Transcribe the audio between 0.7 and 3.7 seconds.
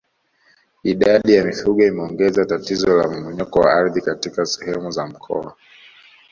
Idadi ya mifugo imeongeza tatizo la mmomonyoko